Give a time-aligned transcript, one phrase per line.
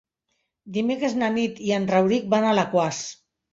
[0.77, 3.07] Dimecres na Nit i en Rauric van a Alaquàs.